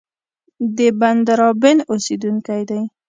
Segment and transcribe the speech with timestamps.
[0.77, 2.81] د بندرابن اوسېدونکی دی.